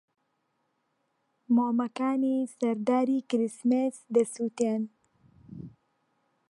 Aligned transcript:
مۆمەکانی 1.55 2.37
سەر 2.57 2.77
داری 2.87 3.17
کریسمس 3.29 3.95
دەسووتێن. 4.15 4.81